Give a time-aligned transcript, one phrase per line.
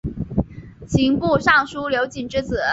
[0.87, 2.59] 刑部尚书刘璟之子。